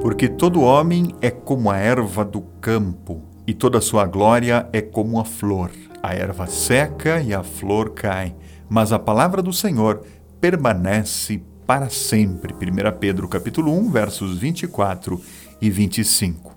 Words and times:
Porque 0.00 0.28
todo 0.28 0.62
homem 0.62 1.14
é 1.20 1.30
como 1.30 1.70
a 1.70 1.76
erva 1.76 2.24
do 2.24 2.40
campo, 2.40 3.22
e 3.46 3.52
toda 3.52 3.82
sua 3.82 4.06
glória 4.06 4.66
é 4.72 4.80
como 4.80 5.20
a 5.20 5.26
flor. 5.26 5.70
A 6.02 6.14
erva 6.14 6.46
seca 6.46 7.20
e 7.20 7.34
a 7.34 7.42
flor 7.42 7.90
cai, 7.90 8.34
mas 8.66 8.92
a 8.92 8.98
palavra 8.98 9.42
do 9.42 9.52
Senhor 9.52 10.02
permanece 10.40 11.42
para 11.66 11.90
sempre. 11.90 12.54
1 12.54 12.98
Pedro 12.98 13.28
capítulo 13.28 13.76
1, 13.76 13.90
versos 13.90 14.38
24 14.38 15.20
e 15.60 15.68
25. 15.68 16.56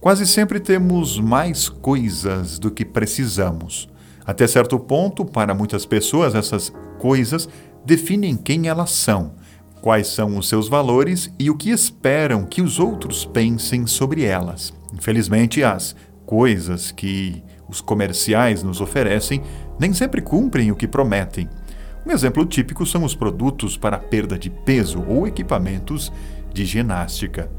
Quase 0.00 0.24
sempre 0.24 0.60
temos 0.60 1.18
mais 1.18 1.68
coisas 1.68 2.60
do 2.60 2.70
que 2.70 2.84
precisamos. 2.84 3.88
Até 4.24 4.46
certo 4.46 4.78
ponto, 4.78 5.24
para 5.24 5.52
muitas 5.52 5.84
pessoas, 5.84 6.36
essas 6.36 6.72
coisas 7.00 7.48
definem 7.84 8.36
quem 8.36 8.68
elas 8.68 8.92
são 8.92 9.39
quais 9.80 10.08
são 10.08 10.36
os 10.36 10.48
seus 10.48 10.68
valores 10.68 11.32
e 11.38 11.50
o 11.50 11.56
que 11.56 11.70
esperam 11.70 12.44
que 12.44 12.62
os 12.62 12.78
outros 12.78 13.24
pensem 13.24 13.86
sobre 13.86 14.24
elas. 14.24 14.72
Infelizmente, 14.92 15.62
as 15.62 15.96
coisas 16.26 16.92
que 16.92 17.42
os 17.68 17.80
comerciais 17.80 18.62
nos 18.62 18.80
oferecem 18.80 19.42
nem 19.78 19.92
sempre 19.92 20.20
cumprem 20.20 20.70
o 20.70 20.76
que 20.76 20.86
prometem. 20.86 21.48
Um 22.06 22.10
exemplo 22.10 22.44
típico 22.44 22.84
são 22.84 23.04
os 23.04 23.14
produtos 23.14 23.76
para 23.76 23.98
perda 23.98 24.38
de 24.38 24.50
peso 24.50 25.04
ou 25.06 25.26
equipamentos 25.26 26.12
de 26.52 26.64
ginástica. 26.64 27.50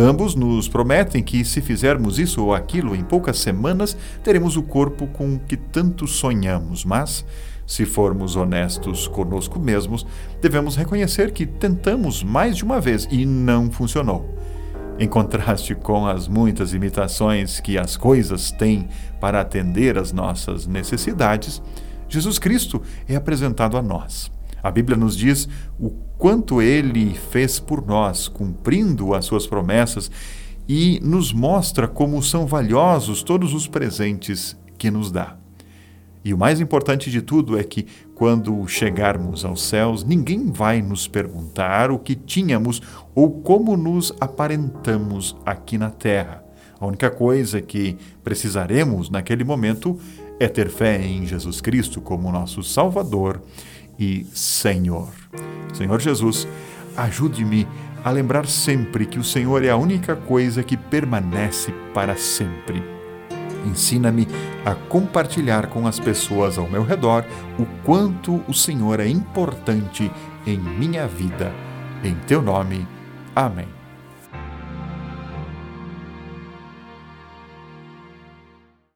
Ambos 0.00 0.36
nos 0.36 0.68
prometem 0.68 1.20
que, 1.24 1.44
se 1.44 1.60
fizermos 1.60 2.20
isso 2.20 2.44
ou 2.44 2.54
aquilo 2.54 2.94
em 2.94 3.02
poucas 3.02 3.36
semanas, 3.40 3.96
teremos 4.22 4.56
o 4.56 4.62
corpo 4.62 5.08
com 5.08 5.36
que 5.36 5.56
tanto 5.56 6.06
sonhamos, 6.06 6.84
mas 6.84 7.24
se 7.66 7.84
formos 7.84 8.36
honestos 8.36 9.08
conosco 9.08 9.58
mesmos, 9.58 10.06
devemos 10.40 10.76
reconhecer 10.76 11.32
que 11.32 11.44
tentamos 11.44 12.22
mais 12.22 12.56
de 12.58 12.62
uma 12.62 12.80
vez 12.80 13.08
e 13.10 13.26
não 13.26 13.72
funcionou. 13.72 14.38
Em 15.00 15.08
contraste 15.08 15.74
com 15.74 16.06
as 16.06 16.28
muitas 16.28 16.72
imitações 16.72 17.58
que 17.58 17.76
as 17.76 17.96
coisas 17.96 18.52
têm 18.52 18.88
para 19.20 19.40
atender 19.40 19.98
às 19.98 20.12
nossas 20.12 20.64
necessidades, 20.64 21.60
Jesus 22.08 22.38
Cristo 22.38 22.80
é 23.08 23.16
apresentado 23.16 23.76
a 23.76 23.82
nós. 23.82 24.37
A 24.62 24.70
Bíblia 24.70 24.96
nos 24.96 25.16
diz 25.16 25.48
o 25.78 25.90
quanto 26.18 26.60
ele 26.60 27.14
fez 27.14 27.60
por 27.60 27.86
nós, 27.86 28.28
cumprindo 28.28 29.14
as 29.14 29.24
suas 29.24 29.46
promessas, 29.46 30.10
e 30.68 31.00
nos 31.02 31.32
mostra 31.32 31.88
como 31.88 32.22
são 32.22 32.46
valiosos 32.46 33.22
todos 33.22 33.54
os 33.54 33.66
presentes 33.66 34.56
que 34.76 34.90
nos 34.90 35.10
dá. 35.10 35.38
E 36.24 36.34
o 36.34 36.38
mais 36.38 36.60
importante 36.60 37.10
de 37.10 37.22
tudo 37.22 37.58
é 37.58 37.64
que, 37.64 37.86
quando 38.14 38.66
chegarmos 38.66 39.44
aos 39.44 39.62
céus, 39.62 40.04
ninguém 40.04 40.50
vai 40.50 40.82
nos 40.82 41.08
perguntar 41.08 41.90
o 41.90 41.98
que 41.98 42.14
tínhamos 42.14 42.82
ou 43.14 43.30
como 43.40 43.76
nos 43.76 44.12
aparentamos 44.20 45.36
aqui 45.46 45.78
na 45.78 45.90
terra. 45.90 46.44
A 46.78 46.86
única 46.86 47.10
coisa 47.10 47.62
que 47.62 47.96
precisaremos 48.22 49.08
naquele 49.08 49.42
momento 49.42 49.98
é 50.38 50.48
ter 50.48 50.68
fé 50.68 51.02
em 51.02 51.26
Jesus 51.26 51.60
Cristo 51.60 52.00
como 52.00 52.30
nosso 52.30 52.62
Salvador 52.62 53.40
e 53.98 54.26
Senhor. 54.32 55.08
Senhor 55.72 56.00
Jesus, 56.00 56.46
ajude-me 56.96 57.66
a 58.04 58.10
lembrar 58.10 58.46
sempre 58.46 59.06
que 59.06 59.18
o 59.18 59.24
Senhor 59.24 59.64
é 59.64 59.70
a 59.70 59.76
única 59.76 60.14
coisa 60.14 60.62
que 60.62 60.76
permanece 60.76 61.72
para 61.92 62.16
sempre 62.16 62.98
Ensina-me 63.66 64.26
a 64.64 64.74
compartilhar 64.74 65.68
com 65.68 65.86
as 65.86 65.98
pessoas 65.98 66.58
ao 66.58 66.68
meu 66.68 66.82
redor 66.82 67.24
o 67.58 67.66
quanto 67.84 68.42
o 68.48 68.54
Senhor 68.54 69.00
é 69.00 69.08
importante 69.08 70.10
em 70.46 70.58
minha 70.58 71.06
vida. 71.06 71.52
Em 72.02 72.14
teu 72.26 72.40
nome. 72.40 72.86
Amém. 73.34 73.77